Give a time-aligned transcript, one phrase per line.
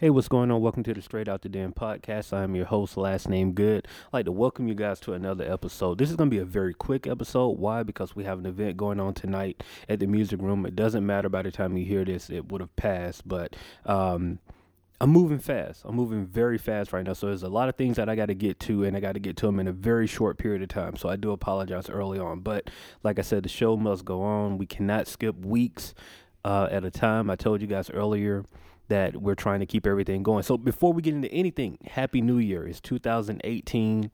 [0.00, 0.60] Hey, what's going on?
[0.60, 2.32] Welcome to the Straight Out the Den podcast.
[2.32, 3.88] I'm your host, last name Good.
[4.06, 5.98] I'd like to welcome you guys to another episode.
[5.98, 7.58] This is going to be a very quick episode.
[7.58, 7.82] Why?
[7.82, 10.64] Because we have an event going on tonight at the music room.
[10.66, 13.56] It doesn't matter by the time you hear this, it would have passed, but
[13.86, 14.38] um,
[15.00, 15.82] I'm moving fast.
[15.84, 17.14] I'm moving very fast right now.
[17.14, 19.14] So there's a lot of things that I got to get to, and I got
[19.14, 20.96] to get to them in a very short period of time.
[20.96, 22.38] So I do apologize early on.
[22.38, 22.70] But
[23.02, 24.58] like I said, the show must go on.
[24.58, 25.92] We cannot skip weeks
[26.44, 27.30] uh, at a time.
[27.30, 28.44] I told you guys earlier
[28.88, 30.42] that we're trying to keep everything going.
[30.42, 32.66] So before we get into anything, Happy New Year.
[32.66, 34.10] It's 2018.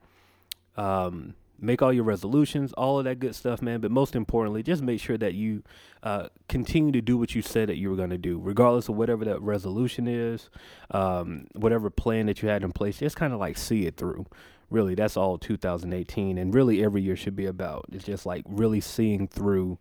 [0.76, 3.80] Um, make all your resolutions, all of that good stuff, man.
[3.80, 5.62] But most importantly, just make sure that you
[6.02, 8.96] uh, continue to do what you said that you were going to do, regardless of
[8.96, 10.50] whatever that resolution is,
[10.90, 12.98] um, whatever plan that you had in place.
[12.98, 14.26] Just kind of like see it through.
[14.70, 17.84] Really, that's all 2018, and really every year should be about.
[17.92, 19.78] It's just like really seeing through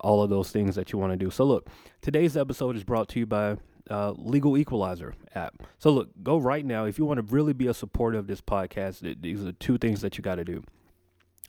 [0.00, 1.30] all of those things that you want to do.
[1.30, 1.68] So, look,
[2.02, 3.56] today's episode is brought to you by
[3.90, 5.62] uh, Legal Equalizer app.
[5.78, 8.40] So look, go right now if you want to really be a supporter of this
[8.40, 9.20] podcast.
[9.20, 10.62] These are two things that you got to do.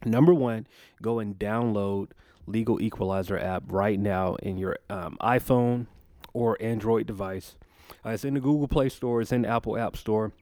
[0.03, 0.67] Number one,
[1.01, 2.11] go and download
[2.47, 5.87] Legal Equalizer app right now in your um, iPhone
[6.33, 7.55] or Android device.
[8.05, 9.21] Uh, it's in the Google Play Store.
[9.21, 10.33] It's in the Apple App Store.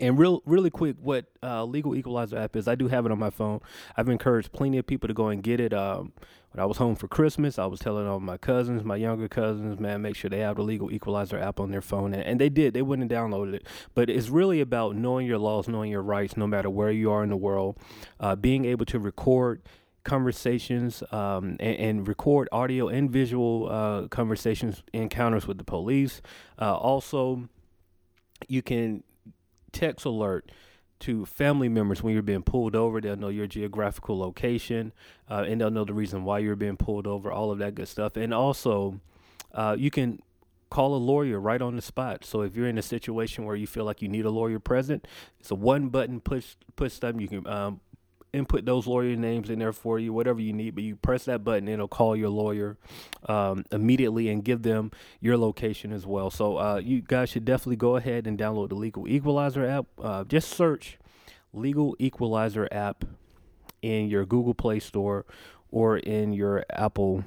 [0.00, 3.18] And real, really quick, what uh, Legal Equalizer app is, I do have it on
[3.18, 3.60] my phone.
[3.96, 5.74] I've encouraged plenty of people to go and get it.
[5.74, 6.12] Um,
[6.52, 9.80] when I was home for Christmas, I was telling all my cousins, my younger cousins,
[9.80, 12.50] man, make sure they have the Legal Equalizer app on their phone, and, and they
[12.50, 12.74] did.
[12.74, 13.66] They went and downloaded it.
[13.94, 17.22] But it's really about knowing your laws, knowing your rights, no matter where you are
[17.22, 17.78] in the world,
[18.20, 19.62] uh, being able to record
[20.04, 26.20] conversations um, and, and, record audio and visual uh, conversations, encounters with the police.
[26.60, 27.48] Uh, also,
[28.48, 29.04] you can
[29.72, 30.50] text alert
[31.00, 33.00] to family members when you're being pulled over.
[33.00, 34.92] They'll know your geographical location
[35.28, 37.88] uh, and they'll know the reason why you're being pulled over, all of that good
[37.88, 38.16] stuff.
[38.16, 39.00] And also,
[39.52, 40.20] uh, you can
[40.70, 42.24] call a lawyer right on the spot.
[42.24, 45.06] So if you're in a situation where you feel like you need a lawyer present,
[45.40, 47.20] it's a one button push push button.
[47.20, 47.80] You can um,
[48.32, 50.74] input those lawyer names in there for you, whatever you need.
[50.74, 52.76] But you press that button, it'll call your lawyer
[53.28, 56.30] um, immediately and give them your location as well.
[56.30, 59.86] So uh, you guys should definitely go ahead and download the Legal Equalizer app.
[60.00, 60.98] Uh, just search
[61.52, 63.04] Legal Equalizer app
[63.82, 65.26] in your Google Play Store
[65.70, 67.24] or in your Apple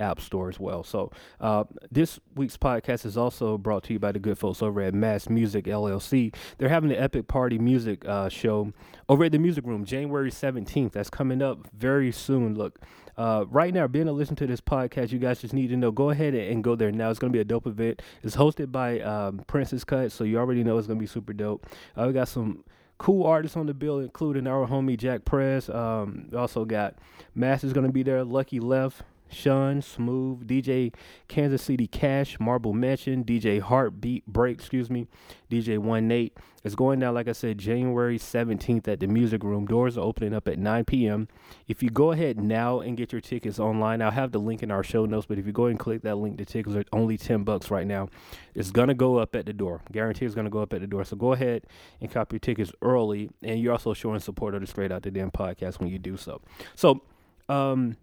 [0.00, 0.82] App Store as well.
[0.82, 4.80] So uh, this week's podcast is also brought to you by the good folks over
[4.80, 5.28] at M.A.S.S.
[5.28, 6.34] Musiq LLC.
[6.58, 8.72] They're having the Epic Party Music uh, show
[9.08, 10.92] over at the Music Room, January 17th.
[10.92, 12.54] That's coming up very soon.
[12.54, 12.80] Look,
[13.16, 15.90] uh, right now, being to listen to this podcast, you guys just need to know.
[15.90, 17.10] Go ahead and, go there now.
[17.10, 18.00] It's going to be a dope event.
[18.22, 21.32] It's hosted by um, Princess Cut, so you already know it's going to be super
[21.32, 21.66] dope.
[21.96, 22.64] Uh, we got some
[22.96, 25.68] cool artists on the bill, including our homie Jack Press.
[25.68, 26.96] Um, also got
[27.34, 30.94] Master's going to be there, Lucky Left, Sean, Smooth, DJ
[31.28, 35.06] Kansas City Cash, Marble Mansion, DJ Heartbeat Break, excuse me,
[35.50, 36.36] DJ One Nate.
[36.62, 39.66] It's going down, like I said, January 17th at the Music Room.
[39.66, 41.26] Doors are opening up at 9 p.m.
[41.66, 44.70] If you go ahead now and get your tickets online, I'll have the link in
[44.70, 47.16] our show notes, but if you go and click that link, the tickets are only
[47.16, 48.08] 10 bucks right now.
[48.54, 49.80] It's going to go up at the door.
[49.90, 51.04] Guarantee it's going to go up at the door.
[51.04, 51.64] So go ahead
[52.00, 53.30] and copy your tickets early.
[53.42, 56.18] And you're also showing support of the Straight Out the Den podcast when you do
[56.18, 56.42] so.
[56.74, 57.02] So,
[57.48, 57.96] um,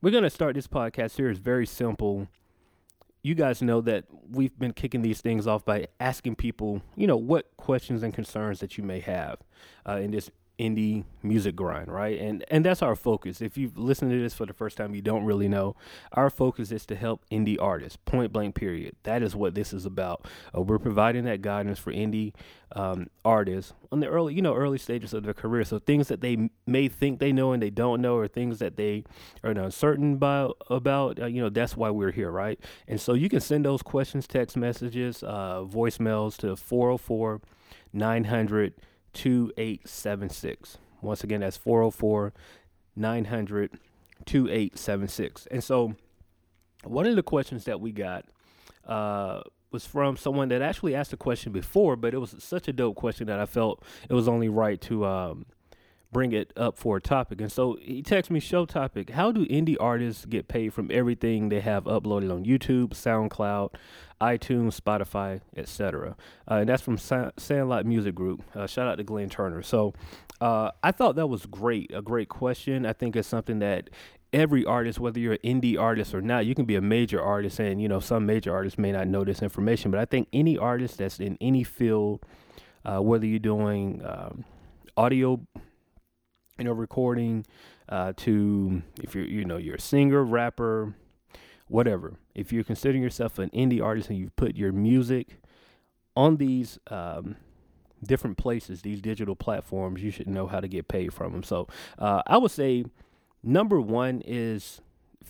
[0.00, 1.28] we're going to start this podcast here.
[1.30, 2.28] It's very simple.
[3.22, 7.16] You guys know that we've been kicking these things off by asking people, you know,
[7.16, 9.38] what questions and concerns that you may have
[9.88, 12.18] uh, in this indie music grind, right?
[12.18, 13.40] And and that's our focus.
[13.40, 15.76] If you've listened to this for the first time, you don't really know.
[16.12, 17.98] Our focus is to help indie artists.
[18.04, 18.54] Point blank.
[18.54, 18.96] Period.
[19.02, 20.26] That is what this is about.
[20.56, 22.32] Uh, we're providing that guidance for indie
[22.72, 25.64] um, artists on the early, you know, early stages of their career.
[25.64, 28.76] So things that they may think they know and they don't know, or things that
[28.76, 29.04] they
[29.44, 30.56] are uncertain about.
[30.70, 32.58] About uh, you know, that's why we're here, right?
[32.88, 37.40] And so you can send those questions, text messages, uh, voicemails to 404
[37.92, 38.74] 900
[39.16, 40.78] 2876.
[41.00, 42.32] Once again, that's 404
[42.94, 43.78] 900
[44.24, 45.46] 2876.
[45.50, 45.94] And so,
[46.84, 48.24] one of the questions that we got
[48.86, 49.40] uh,
[49.70, 52.96] was from someone that actually asked a question before, but it was such a dope
[52.96, 55.46] question that I felt it was only right to um,
[56.12, 57.40] bring it up for a topic.
[57.40, 61.48] And so he texted me, show topic, how do indie artists get paid from everything
[61.48, 63.74] they have uploaded on YouTube, SoundCloud,
[64.20, 66.16] iTunes, Spotify, etc.
[66.50, 68.42] Uh, and that's from Sa- Sandlot Music Group.
[68.54, 69.62] Uh, shout out to Glenn Turner.
[69.62, 69.94] So
[70.40, 72.86] uh, I thought that was great, a great question.
[72.86, 73.90] I think it's something that
[74.32, 77.58] every artist, whether you're an indie artist or not, you can be a major artist,
[77.58, 80.58] and you know some major artists may not know this information, but I think any
[80.58, 82.24] artist that's in any field,
[82.84, 84.44] uh, whether you're doing um,
[84.96, 85.40] audio
[86.58, 87.46] you know, recording
[87.88, 90.94] uh, to if you're you know you're a singer, rapper,
[91.68, 92.14] whatever.
[92.34, 95.40] If you're considering yourself an indie artist and you've put your music
[96.16, 97.36] on these um,
[98.02, 101.42] different places, these digital platforms, you should know how to get paid from them.
[101.42, 101.68] So
[101.98, 102.84] uh, I would say
[103.42, 104.80] number one is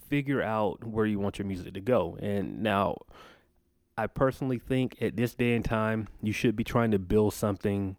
[0.08, 2.17] figure out where you want your music to go.
[2.20, 2.99] And now,
[3.99, 7.96] I personally think at this day and time, you should be trying to build something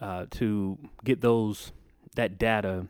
[0.00, 1.72] uh, to get those
[2.16, 2.86] that data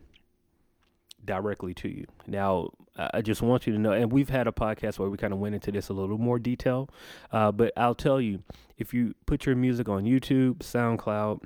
[1.25, 2.06] directly to you.
[2.26, 5.32] Now, I just want you to know, and we've had a podcast where we kind
[5.32, 6.88] of went into this a little more detail,
[7.31, 8.43] uh, but I'll tell you
[8.78, 11.43] if you put your music on YouTube, SoundCloud,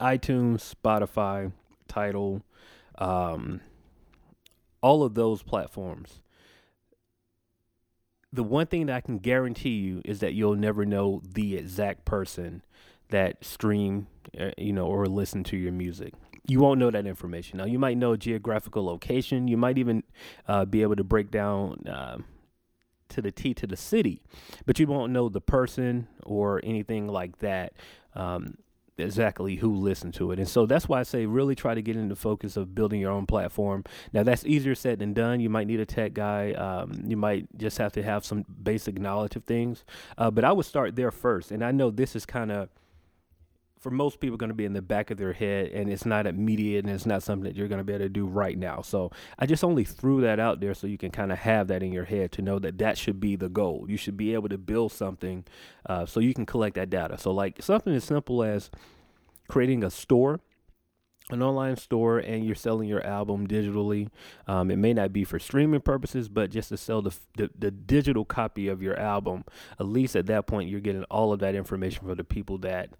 [0.00, 1.52] iTunes, Spotify,
[1.88, 2.42] Tidal,
[2.98, 3.60] um,
[4.80, 6.20] all of those platforms,
[8.32, 12.04] the one thing that I can guarantee you is that you'll never know the exact
[12.04, 12.62] person
[13.08, 14.06] that stream,
[14.38, 16.12] uh, you know, or listen to your music
[16.48, 17.58] you won't know that information.
[17.58, 19.48] Now, you might know geographical location.
[19.48, 20.02] You might even
[20.46, 22.18] uh, be able to break down uh,
[23.10, 24.22] to the T to the city,
[24.64, 27.72] but you won't know the person or anything like that.
[28.14, 28.58] Um,
[28.98, 30.38] exactly who listened to it.
[30.38, 33.10] And so that's why I say really try to get into focus of building your
[33.10, 33.84] own platform.
[34.12, 35.40] Now that's easier said than done.
[35.40, 36.52] You might need a tech guy.
[36.52, 39.84] Um, you might just have to have some basic knowledge of things.
[40.16, 41.50] Uh, but I would start there first.
[41.50, 42.70] And I know this is kind of
[43.86, 46.26] for most people going to be in the back of their head and it's not
[46.26, 48.80] immediate and it's not something that you're going to be able to do right now.
[48.80, 51.84] So I just only threw that out there so you can kind of have that
[51.84, 53.86] in your head to know that that should be the goal.
[53.88, 55.44] You should be able to build something
[55.88, 57.16] uh, so you can collect that data.
[57.16, 58.72] So like something as simple as
[59.46, 60.40] creating a store
[61.30, 64.08] an online store and you're selling your album digitally.
[64.46, 67.70] Um, it may not be for streaming purposes, but just to sell the, the, the
[67.70, 69.44] digital copy of your album.
[69.78, 72.90] At least at that point, you're getting all of that information for the people that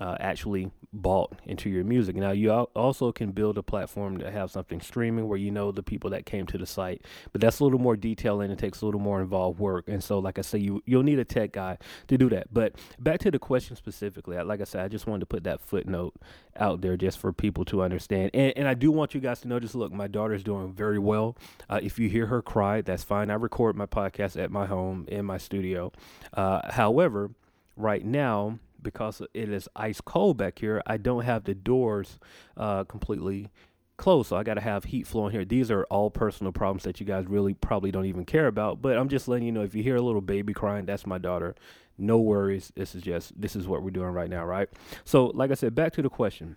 [0.00, 2.16] uh, actually bought into your music.
[2.16, 5.82] Now, you also can build a platform to have something streaming where you know the
[5.82, 7.02] people that came to the site,
[7.32, 9.88] but that's a little more detail and it takes a little more involved work.
[9.88, 11.78] And so, like I say, you you'll need a tech guy
[12.08, 12.52] to do that.
[12.52, 15.60] But back to the question specifically, like I said, I just wanted to put that
[15.60, 16.14] footnote
[16.56, 18.30] out there just for people to understand.
[18.34, 20.98] And, and I do want you guys to know, just look, my daughter's doing very
[20.98, 21.36] well.
[21.68, 23.30] Uh, if you hear her cry, that's fine.
[23.30, 25.92] I record my podcast at my home in my studio.
[26.32, 27.30] Uh, however,
[27.76, 32.18] right now because it is ice cold back here, I don't have the doors
[32.56, 33.50] uh, completely
[33.96, 34.28] closed.
[34.28, 35.44] So I got to have heat flowing here.
[35.44, 38.80] These are all personal problems that you guys really probably don't even care about.
[38.80, 41.18] But I'm just letting you know if you hear a little baby crying, that's my
[41.18, 41.54] daughter.
[41.98, 42.72] No worries.
[42.76, 44.68] This is just, this is what we're doing right now, right?
[45.04, 46.56] So, like I said, back to the question.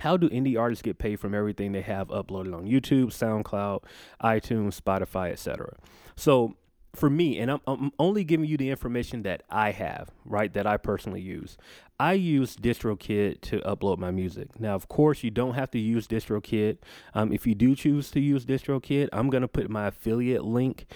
[0.00, 3.84] How do indie artists get paid from everything they have uploaded on YouTube, SoundCloud,
[4.22, 5.76] iTunes, Spotify, etc.?
[6.16, 6.56] So
[6.94, 10.66] for me, and I'm, I'm only giving you the information that I have, right, that
[10.66, 11.56] I personally use.
[11.98, 14.58] I use DistroKid to upload my music.
[14.58, 16.78] Now, of course, you don't have to use DistroKid.
[17.14, 20.86] Um, if you do choose to use DistroKid, I'm going to put my affiliate link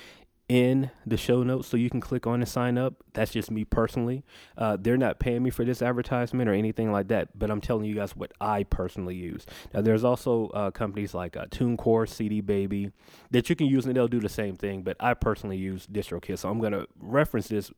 [0.49, 3.02] in the show notes so you can click on and sign up.
[3.14, 4.25] That's just me personally.
[4.58, 7.87] Uh, they're not paying me for this advertisement or anything like that, but I'm telling
[7.87, 9.46] you guys what I personally use.
[9.73, 12.93] Now, there's also uh, companies like uh, TuneCore, CD Baby
[13.31, 16.38] that you can use and they'll do the same thing, but I personally use DistroKid.
[16.38, 17.70] So I'm going to reference this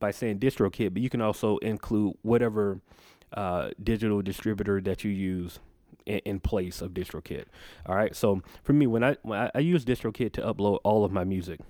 [0.00, 2.80] by saying DistroKid, but you can also include whatever
[3.32, 5.60] uh, digital distributor that you use
[6.06, 7.44] in, place of DistroKid.
[7.86, 8.14] All right.
[8.14, 11.24] So for me, when I when I, I use DistroKid to upload all of my
[11.24, 11.60] music,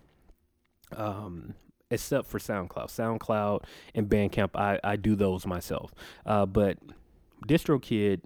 [0.96, 1.54] um,
[1.90, 2.88] except for SoundCloud.
[2.88, 3.64] SoundCloud
[3.94, 5.94] and Bandcamp, I, I do those myself.
[6.26, 6.78] Uh, but
[7.46, 8.22] DistroKid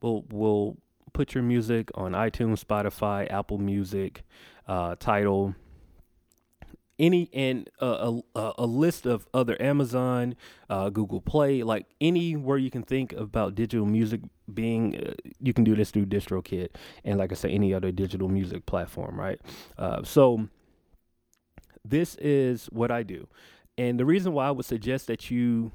[0.00, 0.76] will will
[1.12, 4.22] put your music on iTunes, Spotify, Apple Music,
[4.68, 5.54] uh, Tidal,
[6.98, 10.34] any and a, a, a, list of other Amazon,
[10.70, 14.20] uh, Google Play, like anywhere you can think about digital music
[14.52, 16.68] being, uh, you can do this through DistroKid,
[17.04, 19.40] and like I said, any other digital music platform, right?
[19.76, 20.48] Uh, so
[21.90, 23.28] this is what I do.
[23.78, 25.72] And the reason why I would suggest that you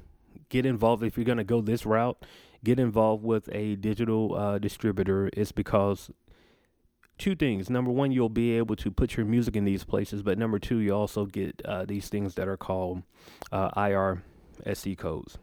[0.50, 2.26] get involved if you're going to go this route,
[2.64, 6.12] get involved with a digital uh, distributor is because
[7.18, 7.70] two things.
[7.70, 10.78] Number one, you'll be able to put your music in these places, but number two,
[10.78, 13.04] you also get uh, these things that are called
[13.52, 15.38] uh, IRSC codes.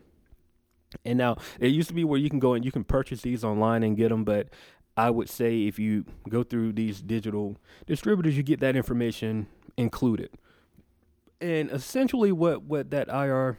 [1.05, 3.45] And now it used to be where you can go and you can purchase these
[3.45, 4.49] online and get them, but
[4.97, 7.57] I would say if you go through these digital
[7.87, 9.47] distributors, you get that information
[9.77, 10.31] included
[11.41, 13.57] and essentially what what that IR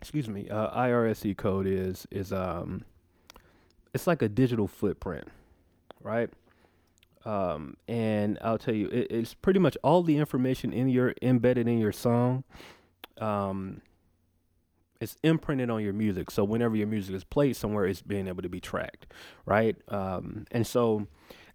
[0.00, 2.84] excuse me uh, IRSC code is is um
[3.94, 5.28] it's like a digital footprint,
[6.00, 6.30] right?
[7.24, 11.68] Um, and I'll tell you, it, it's pretty much all the information in your embedded
[11.68, 12.44] in your song.
[13.18, 13.82] Um,
[15.00, 18.42] it's imprinted on your music, so whenever your music is played somewhere, it's being able
[18.42, 19.06] to be tracked,
[19.46, 19.76] right?
[19.88, 21.06] Um, and so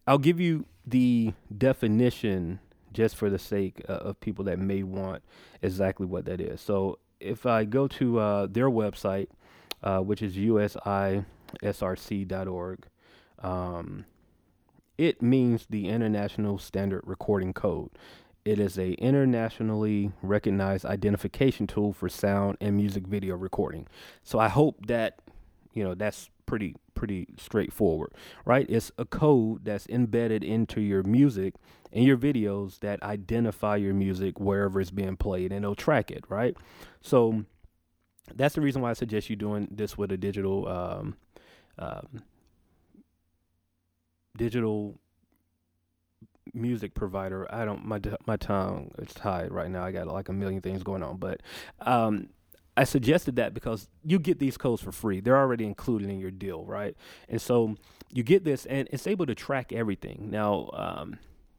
[0.05, 2.59] I'll give you the definition
[2.97, 5.21] just for the sake uh, of people that may want
[5.61, 6.59] exactly what that is.
[6.59, 9.27] So if I go to uh, their website,
[9.83, 11.27] uh, which is usisrc.org,
[13.43, 14.05] um,
[14.97, 17.91] it means the International Standard Recording Code.
[18.43, 23.85] It is a internationally recognized identification tool for sound and music video recording.
[24.23, 25.19] So I hope that
[25.73, 28.11] you know that's pretty pretty straightforward,
[28.43, 28.65] right?
[28.67, 31.53] It's a code that's embedded into your music
[31.93, 36.23] and your videos that identify your music wherever it's being played and it'll track it,
[36.27, 36.57] right?
[37.01, 37.45] So
[38.33, 41.17] that's the reason why I suggest you doing this with a digital um,
[41.77, 42.23] um,
[44.35, 44.99] digital
[46.53, 47.47] music provider.
[47.53, 49.83] I don't my my tongue is tied right now.
[49.83, 51.41] I got like a million things going on, but
[51.81, 52.29] um,
[52.77, 55.19] I suggested that because you get these codes for free.
[55.19, 56.95] They're already included in your deal, right?
[57.27, 57.75] And so
[58.13, 60.29] you get this, and it's able to track everything.
[60.29, 61.17] Now, um,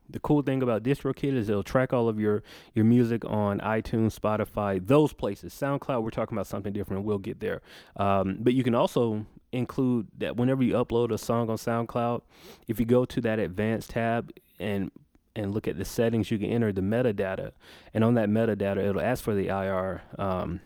[0.09, 4.19] the cool thing about DistroKid is it'll track all of your your music on iTunes,
[4.19, 5.53] Spotify, those places.
[5.53, 7.05] SoundCloud, we're talking about something different.
[7.05, 7.61] We'll get there.
[7.97, 12.23] Um, but you can also include that whenever you upload a song on SoundCloud,
[12.69, 14.91] if you go to that advanced tab and
[15.37, 17.53] and look at the settings, you can enter the metadata,
[17.93, 20.61] and on that metadata, it'll ask for the IR, um,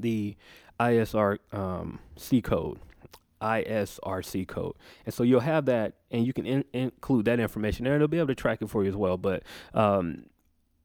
[0.00, 0.36] the
[0.78, 2.78] ISR um, C code,
[3.40, 4.74] ISRC code,
[5.04, 8.10] and so you'll have that, and you can in- include that information there, and it'll
[8.10, 9.16] be able to track it for you as well.
[9.16, 9.42] But
[9.74, 10.26] um,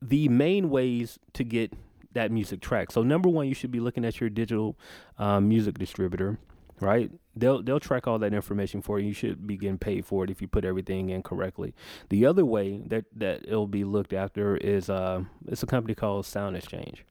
[0.02, 1.74] the main ways to get
[2.14, 2.92] that music tracked.
[2.94, 4.78] So number one, you should be looking at your digital
[5.18, 6.38] um, music distributor
[6.82, 7.12] right?
[7.36, 9.08] They'll they'll track all that information for you.
[9.08, 11.74] You should be getting paid for it if you put everything in correctly.
[12.10, 16.26] The other way that that it'll be looked after is uh, it's a company called
[16.26, 17.06] Sound Exchange.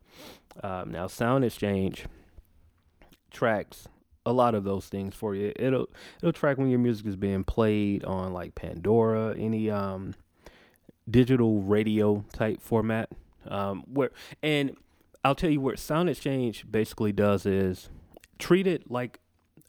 [0.63, 2.07] Um, now, Sound Exchange
[3.31, 3.89] tracks
[4.27, 5.53] a lot of those things for you.
[5.57, 5.89] It'll
[6.19, 10.15] it'll track when your music is being played on like Pandora, any um,
[11.09, 13.11] digital radio type format.
[13.49, 14.11] Um, where
[14.43, 14.77] and
[15.25, 17.89] I'll tell you what Sound Exchange basically does is
[18.39, 19.21] treat it like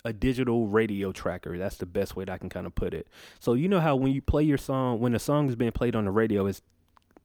[0.03, 1.57] a digital radio tracker.
[1.57, 3.07] That's the best way that I can kind of put it.
[3.39, 5.95] So you know how when you play your song, when a song is being played
[5.95, 6.61] on the radio, it's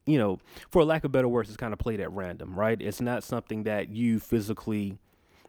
[0.06, 0.38] you know,
[0.70, 2.80] for lack of better words, it's kind of played at random, right?
[2.80, 4.98] It's not something that you physically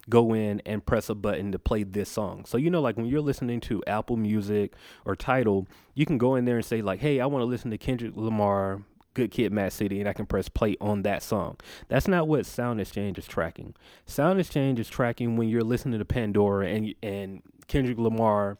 [0.09, 2.45] go in and press a button to play this song.
[2.45, 4.73] So you know, like when you're listening to Apple Music
[5.05, 7.71] or Tidal, you can go in there and say like, "Hey, I want to listen
[7.71, 8.81] to Kendrick Lamar
[9.17, 11.57] Good Kid, Mad City, and I can press play on that song.
[11.87, 13.73] That's not what Sound Exchange is tracking.
[14.05, 18.59] Sound Exchange is tracking when you're listening to Pandora and and Kendrick Lamar,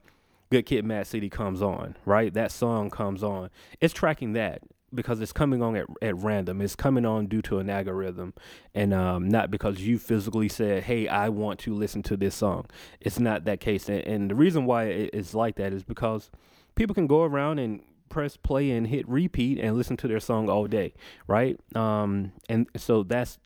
[0.49, 2.33] Good Kid, Mad City comes on, right?
[2.33, 3.51] That song comes on.
[3.79, 4.63] It's tracking that
[4.93, 6.61] because it's coming on at, at random.
[6.61, 8.33] It's coming on due to an algorithm
[8.73, 12.67] and um, not because you physically said, hey, I want to listen to this song.
[13.01, 13.89] It's not that case.
[13.89, 16.31] And, and the reason why it's like that is because
[16.75, 20.49] people can go around and press play and hit repeat and listen to their song
[20.49, 20.93] all day,
[21.27, 21.59] right?
[21.75, 23.37] Um, and so that's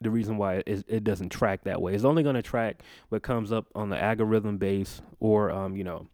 [0.00, 1.94] the reason why it, it doesn't track that way.
[1.94, 5.84] It's only going to track what comes up on the algorithm base or, um, you
[5.84, 6.08] know,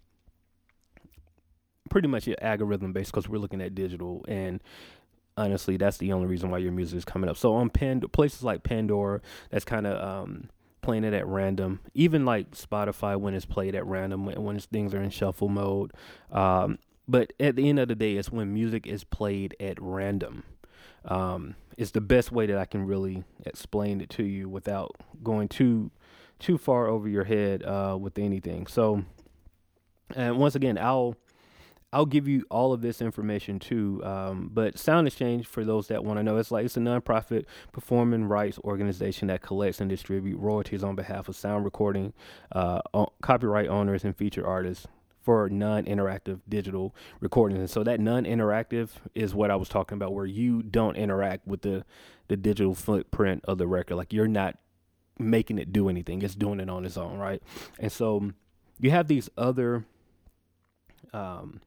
[1.96, 4.62] pretty much algorithm based because we're looking at digital and
[5.38, 8.42] honestly that's the only reason why your music is coming up so on Pand- places
[8.42, 10.50] like pandora that's kind of um,
[10.82, 14.92] playing it at random even like spotify when it's played at random when, when things
[14.92, 15.92] are in shuffle mode
[16.32, 20.42] um, but at the end of the day, it's when music is played at random.
[21.04, 25.48] Um, it's the best way that I can really explain it to you without going
[25.48, 25.90] too
[26.38, 28.66] too far over your head uh, with anything.
[28.66, 29.04] So,
[30.14, 31.16] and once again, I'll
[31.92, 34.02] I'll give you all of this information too.
[34.04, 37.44] Um, but Sound Exchange, for those that want to know, it's like it's a nonprofit
[37.72, 42.12] performing rights organization that collects and distributes royalties on behalf of sound recording,
[42.52, 42.80] uh,
[43.22, 44.86] copyright owners, and featured artists
[45.22, 47.58] for non-interactive digital recordings.
[47.58, 51.62] And so that non-interactive is what I was talking about, where you don't interact with
[51.62, 51.84] the
[52.28, 53.94] the digital footprint of the record.
[53.94, 54.58] Like you're not
[55.18, 57.40] making it do anything; it's doing it on its own, right?
[57.78, 58.32] And so
[58.78, 59.86] you have these other
[61.12, 61.60] um,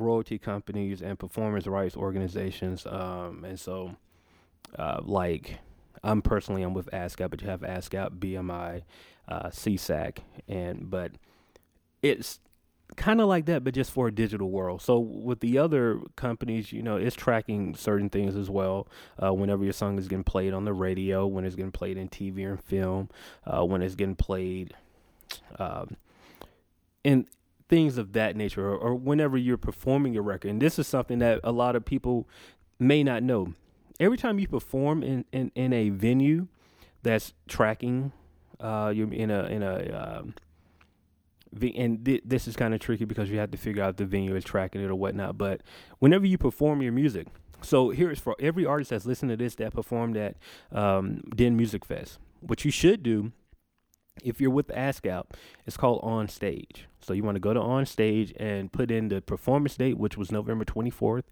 [0.00, 3.96] royalty companies and performance rights organizations, um, and so
[4.78, 5.58] uh, like.
[6.02, 8.84] I'm personally I'm with ASCAP, but you have ASCAP, BMI,
[9.28, 11.12] uh, SESAC, and but
[12.00, 12.40] it's
[12.96, 14.82] kind of like that, but just for a digital world.
[14.82, 18.88] So with the other companies, you know, it's tracking certain things as well.
[19.22, 22.08] Uh, whenever your song is getting played on the radio, when it's getting played in
[22.08, 23.08] TV and film,
[23.46, 24.74] uh, when it's getting played,
[25.58, 25.96] um,
[27.04, 27.26] and
[27.70, 30.50] things of that nature, or, or whenever you're performing your record.
[30.50, 32.28] And this is something that a lot of people
[32.78, 33.54] may not know.
[33.98, 36.48] Every time you perform in, in, in a venue
[37.02, 38.12] that's tracking,
[38.58, 39.74] uh, you're in a in a
[40.20, 40.34] um,
[41.74, 44.36] and th- this is kind of tricky because you have to figure out the venue
[44.36, 45.38] is tracking it or whatnot.
[45.38, 45.62] But
[45.98, 47.26] whenever you perform your music,
[47.62, 50.36] So here's for every artist that's listening to this that performed at
[50.72, 52.18] um, Den Music Fest.
[52.40, 53.32] What you should do
[54.24, 55.24] if you're with ASCAP,
[55.66, 56.86] it's called On Stage.
[57.00, 60.16] So you want to go to On Stage and put in the performance date, which
[60.16, 61.24] was November 24th,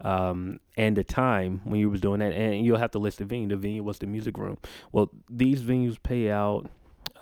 [0.00, 3.24] um, and the time when you was doing that, and you'll have to list the
[3.24, 3.48] venue.
[3.48, 4.58] The venue was the music room.
[4.92, 6.70] Well, these venues pay out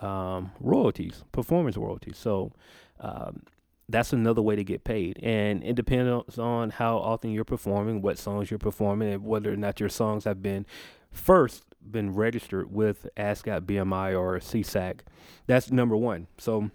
[0.01, 2.17] um, royalties, performance royalties.
[2.17, 2.51] So
[2.99, 3.43] um,
[3.89, 5.19] that's another way to get paid.
[5.21, 9.57] And it depends on how often you're performing, what songs you're performing, and whether or
[9.57, 10.65] not your songs have been
[11.11, 14.99] first been registered with ASCAP BMI or SESAC.
[15.47, 16.27] That's number one.
[16.37, 16.71] So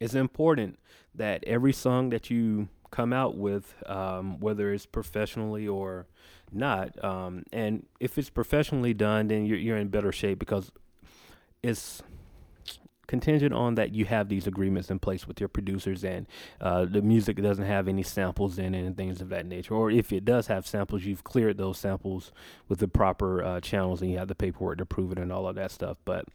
[0.00, 0.78] it's important
[1.14, 6.06] that every song that you come out with, um, whether it's professionally or
[6.52, 10.70] not, um, and if it's professionally done, then you're, you're in better shape because
[11.62, 12.02] it's
[13.06, 16.26] contingent on that you have these agreements in place with your producers and
[16.60, 19.74] uh, the music doesn't have any samples in it and things of that nature.
[19.74, 22.32] Or if it does have samples, you've cleared those samples
[22.68, 25.48] with the proper uh, channels and you have the paperwork to prove it and all
[25.48, 25.98] of that stuff.
[26.04, 26.26] But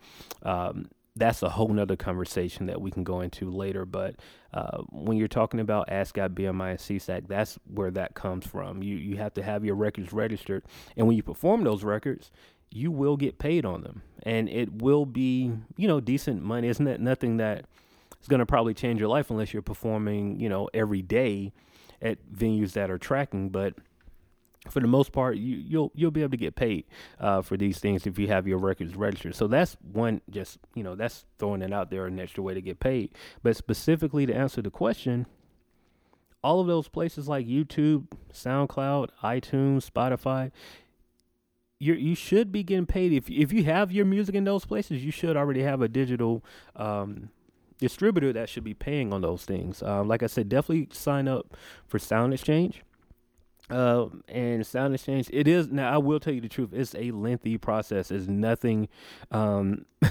[0.44, 3.86] um, that's a whole nother conversation that we can go into later.
[3.86, 4.16] But
[4.54, 8.82] uh, when you're talking about ASCAP, BMI, and SESAC, that's where that comes from.
[8.82, 10.64] You you have to have your records registered,
[10.98, 12.32] and when you perform those records,
[12.72, 14.02] you will get paid on them.
[14.24, 16.68] And it will be you know decent money.
[16.68, 17.66] Isn't it nothing that
[18.22, 21.54] is going to probably change your life unless you're performing you know every day
[22.02, 23.50] at venues that are tracking.
[23.50, 23.76] But
[24.70, 26.84] for the most part you you'll you'll be able to get paid
[27.20, 29.36] uh, for these things if you have your records registered.
[29.36, 32.62] So that's one just you know that's throwing it out there an extra way to
[32.62, 33.12] get paid.
[33.42, 35.26] But specifically to answer the question
[36.44, 40.52] all of those places like YouTube, SoundCloud, iTunes, Spotify,
[41.80, 45.04] you you should be getting paid if if you have your music in those places.
[45.04, 46.44] You should already have a digital
[46.76, 47.30] um,
[47.80, 49.82] distributor that should be paying on those things.
[49.82, 51.56] Um, like I said, definitely sign up
[51.88, 52.84] for Sound Exchange.
[53.70, 55.94] Uh, and Sound Exchange, it is now.
[55.94, 56.72] I will tell you the truth.
[56.74, 58.10] It's a lengthy process.
[58.10, 58.90] It's nothing.
[59.32, 59.86] Um,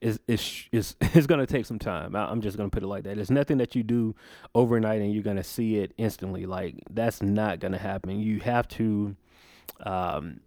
[0.00, 2.16] it's it's it's, it's going to take some time.
[2.16, 3.16] I, I'm just going to put it like that.
[3.16, 4.16] It's nothing that you do
[4.54, 6.44] overnight and you're going to see it instantly.
[6.44, 8.20] Like that's not going to happen.
[8.20, 9.16] You have to.
[9.80, 10.40] Um,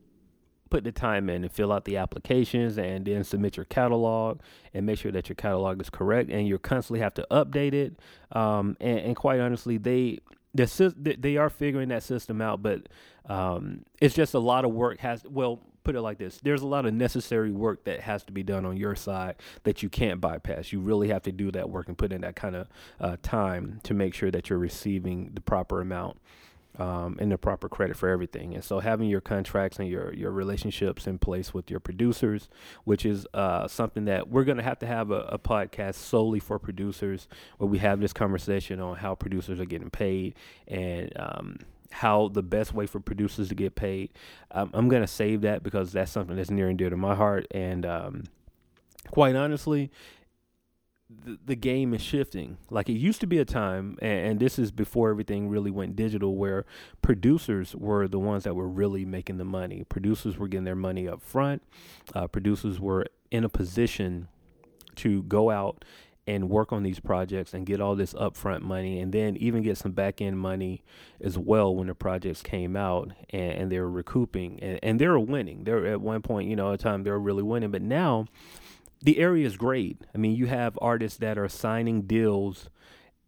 [0.68, 4.40] put the time in and fill out the applications and then submit your catalog
[4.74, 8.00] and make sure that your catalog is correct and you constantly have to update it.
[8.32, 10.20] Um, and, and, quite honestly they
[10.54, 12.88] the, they are figuring that system out but
[13.28, 16.68] um, it's just a lot of work has well put it like this there's a
[16.68, 20.20] lot of necessary work that has to be done on your side that you can't
[20.20, 20.74] bypass.
[20.74, 22.68] You really have to do that work and put in that kind of
[23.00, 26.20] uh, time to make sure that you're receiving the proper amount
[26.78, 28.54] um, and the proper credit for everything.
[28.54, 32.50] And so having your contracts and your your relationships in place with your producers,
[32.84, 36.40] which is uh, something that we're going to have to have a, a, podcast solely
[36.40, 40.36] for producers, where we have this conversation on how producers are getting paid
[40.68, 41.60] and um,
[41.92, 44.12] how the best way for producers to get paid.
[44.52, 47.16] Um, I'm going to save that because that's something that's near and dear to my
[47.16, 47.48] heart.
[47.52, 48.24] And um,
[49.10, 49.92] quite honestly,
[51.10, 52.58] the, game is shifting.
[52.70, 55.96] Like it used to be a time, and, and, this is before everything really went
[55.96, 56.66] digital, where
[57.02, 59.86] producers were the ones that were really making the money.
[59.88, 61.64] Producers were getting their money up front.
[62.14, 64.28] Uh, producers were in a position
[64.96, 65.86] to go out
[66.28, 69.78] and work on these projects and get all this upfront money and then even get
[69.78, 70.84] some back end money
[71.22, 75.08] as well when the projects came out and, and they were recouping and, and they
[75.08, 75.64] were winning.
[75.64, 77.72] They're at one point, you know, a time they were really winning.
[77.72, 78.26] But now
[79.02, 80.02] the area is great.
[80.14, 82.70] I mean, you have artists that are signing deals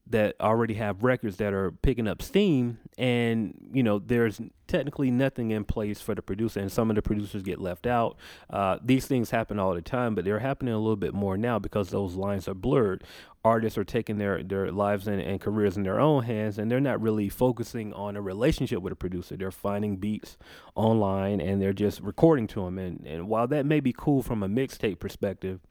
[0.09, 5.51] that already have records that are picking up steam and you know there's technically nothing
[5.51, 8.17] in place for the producer and some of the producers get left out.
[8.49, 11.59] Uh, these things happen all the time but they're happening a little bit more now
[11.59, 13.03] because those lines are blurred.
[13.45, 16.81] Artists are taking their, their lives and, and careers in their own hands and they're
[16.81, 19.37] not really focusing on a relationship with a producer.
[19.37, 20.37] They're finding beats
[20.75, 24.43] online and they're just recording to them and, and while that may be cool from
[24.43, 25.61] a mixtape perspective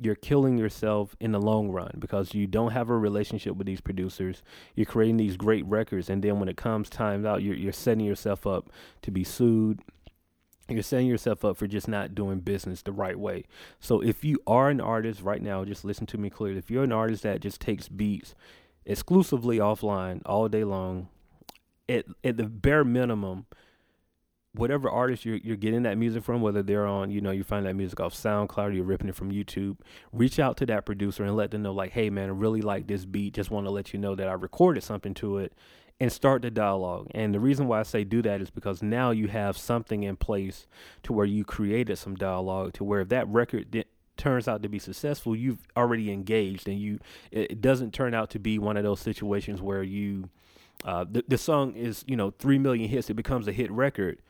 [0.00, 3.80] you're killing yourself in the long run because you don't have a relationship with these
[3.80, 4.42] producers.
[4.74, 8.04] You're creating these great records, and then when it comes time out, you're you're setting
[8.04, 8.70] yourself up
[9.02, 9.80] to be sued.
[10.68, 13.44] You're setting yourself up for just not doing business the right way.
[13.80, 16.58] So if you are an artist right now, just listen to me clearly.
[16.58, 18.34] If you're an artist that just takes beats
[18.86, 21.08] exclusively offline all day long,
[21.88, 23.46] at at the bare minimum,
[24.54, 27.66] whatever artist you're you're getting that music from, whether they're on, you know, you find
[27.66, 29.78] that music off SoundCloud or you're ripping it from YouTube,
[30.12, 32.86] reach out to that producer and let them know, like, hey man, I really like
[32.86, 33.34] this beat.
[33.34, 35.52] Just want to let you know that I recorded something to it
[36.00, 37.08] and start the dialogue.
[37.14, 40.16] And the reason why I say do that is because now you have something in
[40.16, 40.66] place
[41.02, 43.84] to where you created some dialogue to where if that record di-
[44.16, 46.98] turns out to be successful, you've already engaged and you
[47.30, 50.30] it doesn't turn out to be one of those situations where you
[50.84, 53.10] uh, the the song is you know three million hits.
[53.10, 54.20] It becomes a hit record,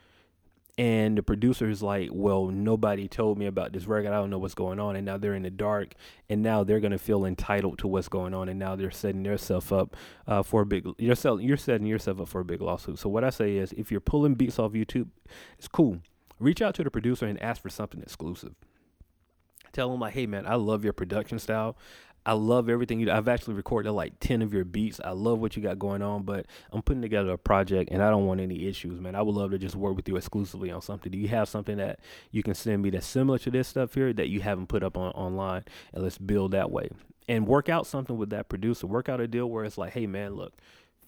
[0.81, 4.13] and the producer is like, "Well, nobody told me about this record.
[4.13, 5.93] I don't know what's going on." And now they're in the dark,
[6.27, 9.71] and now they're gonna feel entitled to what's going on, and now they're setting themselves
[9.71, 10.87] up uh, for a big.
[10.97, 12.97] You're selling, you're setting yourself up for a big lawsuit.
[12.97, 15.09] So what I say is, if you're pulling beats off YouTube,
[15.59, 15.99] it's cool.
[16.39, 18.55] Reach out to the producer and ask for something exclusive.
[19.73, 21.77] Tell them like, "Hey man, I love your production style.
[22.25, 23.11] I love everything you.
[23.11, 24.99] I've actually recorded like ten of your beats.
[25.03, 28.09] I love what you got going on, but I'm putting together a project and I
[28.09, 29.15] don't want any issues, man.
[29.15, 31.11] I would love to just work with you exclusively on something.
[31.11, 31.99] Do you have something that
[32.31, 34.97] you can send me that's similar to this stuff here that you haven't put up
[34.97, 36.89] on online, and let's build that way
[37.27, 38.85] and work out something with that producer.
[38.87, 40.53] Work out a deal where it's like, hey man, look.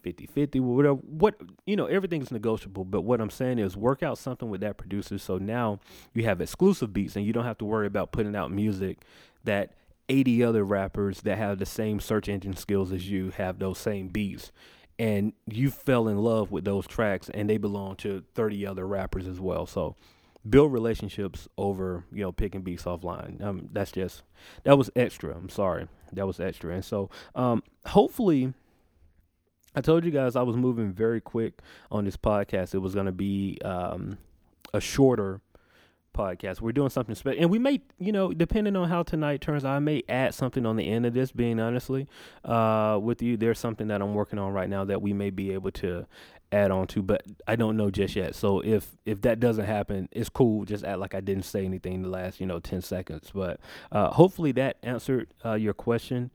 [0.02, 4.18] 50 50 whatever what you know everything's negotiable but what i'm saying is work out
[4.18, 5.80] something with that producer so now
[6.14, 8.98] you have exclusive beats and you don't have to worry about putting out music
[9.46, 9.72] that
[10.14, 14.10] 80 other rappers that have the same search engine skills as you have those same
[14.10, 14.52] beats
[15.00, 19.28] and you fell in love with those tracks and they belong to 30 other rappers
[19.28, 19.66] as well.
[19.66, 19.96] So
[20.48, 23.42] build relationships over you know picking beats offline.
[23.42, 24.22] Um that's just
[24.66, 25.36] that was extra.
[25.36, 25.88] I'm sorry.
[26.12, 26.76] That was extra.
[26.76, 28.54] And so um hopefully
[29.76, 31.60] i told you guys i was moving very quick
[31.92, 32.76] on this podcast.
[32.76, 34.20] It was going to be um
[34.76, 35.42] a shorter
[36.14, 36.62] podcast.
[36.62, 39.76] We're doing something special, and we may, you know, depending on how tonight turns out,
[39.76, 41.32] I may add something on the end of this.
[41.32, 42.08] Being honestly,
[42.46, 45.52] uh, with you, there's something that I'm working on right now that we may be
[45.52, 46.06] able to
[46.54, 48.36] add on to, but I don't know just yet.
[48.36, 50.66] So if if that doesn't happen, it's cool.
[50.66, 53.32] Just act like I didn't say anything the last, you know, ten seconds.
[53.34, 53.60] But
[53.92, 56.30] uh, hopefully that answered uh, your question,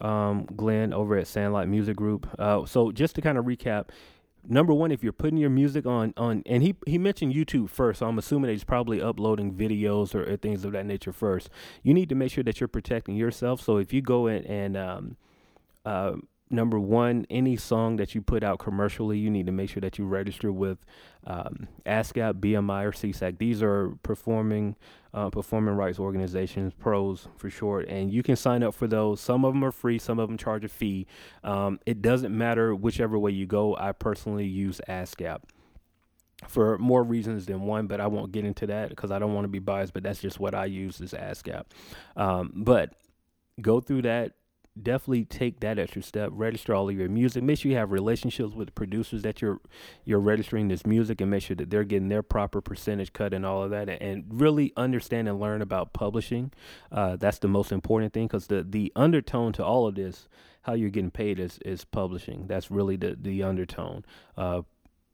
[0.00, 2.28] um, Glenn, over at Sandlot Music Group.
[2.38, 3.88] Uh, so just to kind of recap
[4.46, 8.00] number one, if you're putting your music on on, and he he mentioned YouTube first,
[8.00, 11.50] so I'm assuming he's probably uploading videos or, or, things of that nature first.
[11.82, 13.60] You need to make sure that you're protecting yourself.
[13.60, 15.16] So if you go in and um,
[15.84, 16.12] uh,
[16.50, 19.98] number one, any song that you put out commercially, you need to make sure that
[19.98, 20.78] you register with
[21.26, 23.38] um, ASCAP, BMI, or SESAC.
[23.38, 24.76] These are performing
[25.14, 29.20] uh, performing rights organizations, pros for short, and you can sign up for those.
[29.20, 31.06] Some of them are free, some of them charge a fee.
[31.44, 33.76] Um, it doesn't matter whichever way you go.
[33.76, 35.38] I personally use ASCAP
[36.48, 39.44] for more reasons than one, but I won't get into that because I don't want
[39.44, 39.94] to be biased.
[39.94, 41.64] But that's just what I use is ASCAP.
[42.16, 42.92] Um, but
[43.60, 44.32] go through that
[44.80, 46.30] definitely take that extra step.
[46.32, 47.42] Register all of your music.
[47.42, 49.60] Make sure you have relationships with the producers that you're
[50.04, 53.46] you're registering this music, and make sure that they're getting their proper percentage cut and
[53.46, 53.88] all of that.
[53.88, 56.52] And really understand and learn about publishing.
[56.90, 60.28] Uh, that's the most important thing because the the undertone to all of this,
[60.62, 62.46] how you're getting paid is is publishing.
[62.46, 64.04] That's really the the undertone.
[64.36, 64.62] Uh,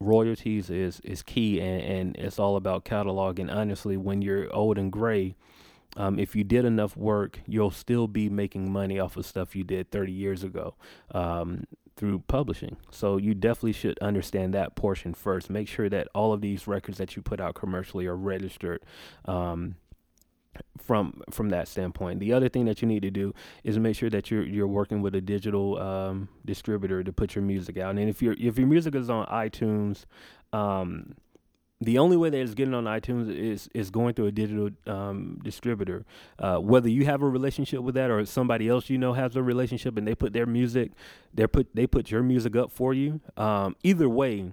[0.01, 3.53] royalties is is key, and, and it's all about cataloging.
[3.55, 5.37] Honestly, when you're old and gray
[5.97, 9.65] um, if you did enough work, you'll still be making money off of stuff you
[9.65, 10.75] did 30 years ago
[11.13, 11.65] um,
[11.97, 12.77] through publishing.
[12.91, 15.51] So you definitely should understand that portion first.
[15.51, 18.81] Make sure that all of these records that you put out commercially are registered.
[19.25, 19.77] Um,
[20.79, 22.21] from from that standpoint.
[22.21, 25.01] The other thing that you need to do is make sure that you're you're working
[25.01, 27.97] with a digital um, distributor to put your music out.
[27.97, 30.07] And if your if your music is on iTunes,
[30.53, 31.15] um,
[31.81, 35.41] the only way that it's getting on iTunes is is going through a digital um,
[35.43, 36.05] distributor.
[36.39, 39.43] Uh, whether you have a relationship with that or somebody else you know has a
[39.43, 40.93] relationship and they put their music,
[41.33, 43.21] they put they put your music up for you.
[43.37, 44.53] Um, either way,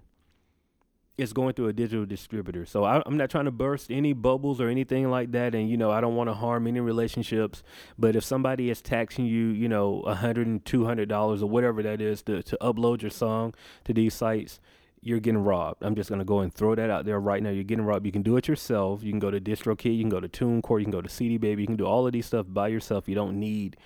[1.17, 2.65] it's going through a digital distributor.
[2.65, 5.53] So I, am not trying to burst any bubbles or anything like that.
[5.53, 7.61] And you know, I don't want to harm any relationships.
[7.97, 11.49] But if somebody is taxing you, you know, a hundred and two hundred dollars or
[11.49, 14.61] whatever that is to to upload your song to these sites
[15.01, 15.83] you're getting robbed.
[15.83, 17.49] I'm just gonna go and throw that out there right now.
[17.49, 18.05] You're getting robbed.
[18.05, 19.03] You can do it yourself.
[19.03, 19.95] You can go to DistroKid.
[19.95, 20.79] You can go to TuneCore.
[20.79, 21.63] You can go to CD Baby.
[21.63, 23.07] You can do all of these stuff by yourself.
[23.07, 23.77] You don't need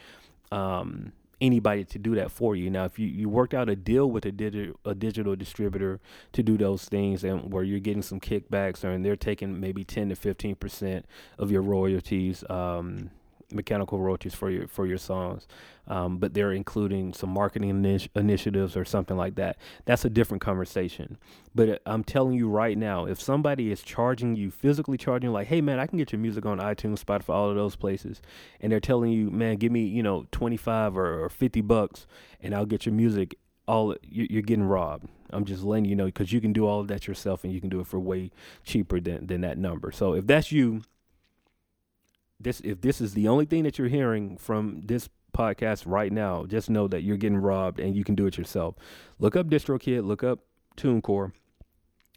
[0.51, 2.69] um, anybody to do that for you.
[2.69, 5.99] Now, if you, you worked out a deal with a digital a digital distributor
[6.33, 9.83] to do those things, and where you're getting some kickbacks, or and they're taking maybe
[9.83, 11.05] 10 to 15 percent
[11.37, 12.43] of your royalties.
[12.49, 13.09] Um,
[13.53, 15.47] mechanical royalties for your for your songs,
[15.87, 19.57] um, but they're including some marketing initi- initiatives or something like that.
[19.85, 21.17] That's a different conversation.
[21.53, 25.47] But uh, I'm telling you right now, if somebody is charging you physically charging, like,
[25.47, 28.21] hey man, I can get your music on iTunes, Spotify, all of those places,
[28.59, 32.07] and they're telling you, man, give me you know 25 or, or 50 bucks,
[32.41, 33.35] and I'll get your music.
[33.67, 35.07] All you're getting robbed.
[35.29, 37.61] I'm just letting you know because you can do all of that yourself, and you
[37.61, 38.31] can do it for way
[38.63, 39.91] cheaper than than that number.
[39.91, 40.81] So if that's you
[42.43, 46.45] this if this is the only thing that you're hearing from this podcast right now,
[46.45, 48.75] just know that you're getting robbed and you can do it yourself.
[49.19, 50.39] Look up DistroKid, look up
[50.77, 51.31] TuneCore,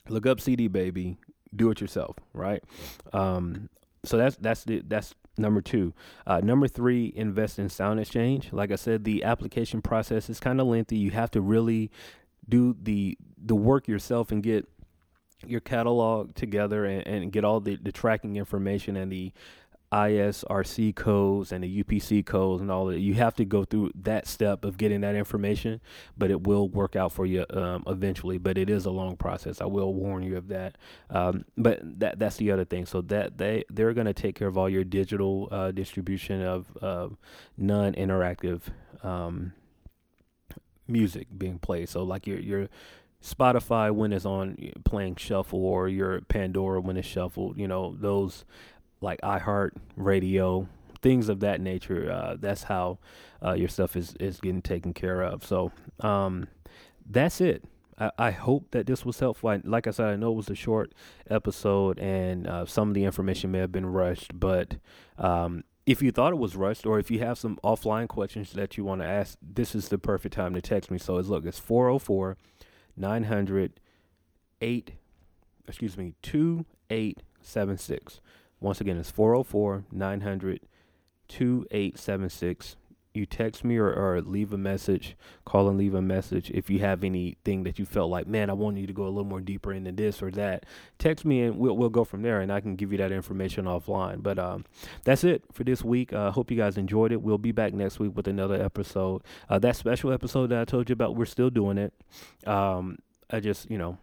[0.09, 1.19] look up CD Baby,
[1.55, 2.63] do it yourself, right?
[3.13, 3.69] Um,
[4.05, 5.95] so that's that's the that's number two.
[6.27, 8.53] Uh, number three, invest in Sound Exchange.
[8.53, 10.97] Like I said, the application process is kind of lengthy.
[10.97, 11.91] You have to really
[12.49, 14.69] do the the work yourself and get
[15.47, 19.33] your catalog together and, and get all the, the tracking information and the
[19.94, 22.98] ISRC codes and the UPC codes and all that.
[22.98, 25.80] You have to go through that step of getting that information,
[26.18, 28.37] but it will work out for you um, eventually.
[28.38, 29.61] But it is a long process.
[29.61, 30.76] I will warn you of that.
[31.11, 32.87] Um, but that that's the other thing.
[32.87, 36.66] So that they they're going to take care of all your digital uh, distribution of
[36.83, 37.09] uh,
[37.57, 38.62] non-interactive
[39.04, 39.52] um,
[40.88, 41.88] music being played.
[41.88, 42.68] So like your your
[43.24, 48.44] Spotify when it's on playing shuffle or your Pandora when it's shuffled, you know, those
[49.05, 50.69] like iHeart Radio,
[51.03, 52.11] things of that nature.
[52.11, 52.99] Uh, that's how
[53.45, 55.45] uh, your stuff is, is getting taken care of.
[55.45, 56.49] So um,
[57.09, 57.64] that's it.
[57.99, 59.51] I, I, hope that this was helpful.
[59.51, 60.93] I, like I said, I know it was a short
[61.31, 64.77] episode and uh, some of the information may have been rushed, but
[65.19, 68.77] um, if you thought it was rushed or if you have some offline questions that
[68.77, 70.99] you want to ask, this is the perfect time to text me.
[70.99, 72.37] So it's look, it's 404
[72.97, 73.81] 900
[75.67, 78.21] excuse me, 2876.
[78.64, 80.61] Once again, it's 404 900
[81.29, 82.77] 2876
[83.12, 86.50] you text me or, or leave a message, call and leave a message.
[86.50, 89.07] If you have anything that you felt like, man, I want you to go a
[89.07, 90.64] little more deeper into this or that,
[90.98, 93.66] text me and we'll we'll go from there, and I can give you that information
[93.66, 94.22] offline.
[94.22, 94.64] But um,
[95.05, 96.12] that's it for this week.
[96.12, 97.22] I uh, hope you guys enjoyed it.
[97.22, 99.22] We'll be back next week with another episode.
[99.48, 101.92] Uh, that special episode that I told you about, we're still doing it.
[102.48, 102.98] Um,
[103.31, 103.98] I just, you know,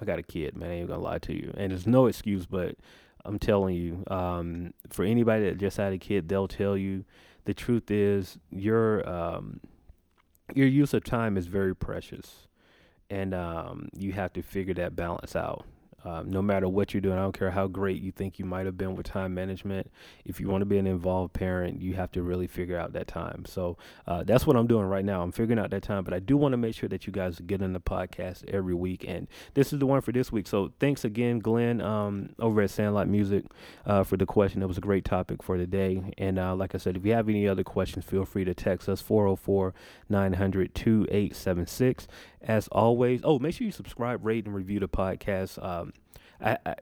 [0.00, 0.70] I got a kid, man.
[0.70, 2.76] I ain't gonna lie to you, and there's no excuse, but
[3.24, 7.04] I'm telling you, um, for anybody that just had a kid, they'll tell you
[7.44, 9.60] the truth is your um,
[10.54, 12.48] your use of time is very precious,
[13.10, 15.64] and um, you have to figure that balance out.
[16.04, 18.66] Um, no matter what you're doing, I don't care how great you think you might
[18.66, 19.90] have been with time management.
[20.24, 23.06] If you want to be an involved parent, you have to really figure out that
[23.06, 23.44] time.
[23.46, 25.22] So uh, that's what I'm doing right now.
[25.22, 27.40] I'm figuring out that time, but I do want to make sure that you guys
[27.40, 29.04] get in the podcast every week.
[29.06, 30.46] And this is the one for this week.
[30.46, 33.44] So thanks again, Glenn, um, over at Sandlot Music,
[33.86, 34.62] uh, for the question.
[34.62, 36.02] It was a great topic for today.
[36.18, 38.88] And uh, like I said, if you have any other questions, feel free to text
[38.88, 39.74] us 404
[40.08, 42.06] 900 2876.
[42.42, 45.62] As always, oh, make sure you subscribe, rate, and review the podcast.
[45.62, 45.92] Um,
[46.40, 46.74] I, I,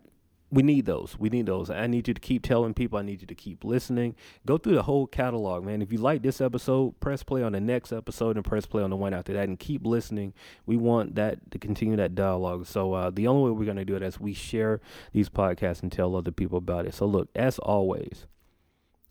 [0.51, 1.17] we need those.
[1.19, 1.71] We need those.
[1.71, 2.99] I need you to keep telling people.
[2.99, 4.17] I need you to keep listening.
[4.47, 5.81] Go through the whole catalog, man.
[5.81, 8.91] If you like this episode, press play on the next episode and press play on
[8.91, 10.35] the one after that, and keep listening.
[10.67, 12.67] We want that to continue that dialogue.
[12.67, 14.81] So uh, the only way we're gonna do it is we share
[15.13, 16.95] these podcasts and tell other people about it.
[16.95, 18.27] So look, as always,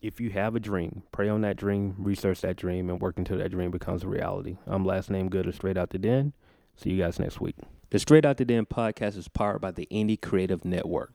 [0.02, 3.38] if you have a dream, pray on that dream, research that dream, and work until
[3.38, 4.56] that dream becomes a reality.
[4.66, 6.32] I'm last name good or straight out the den.
[6.76, 7.56] See you guys next week.
[7.90, 11.08] The Straight Out the Den podcast is powered by the Indie Creative Network.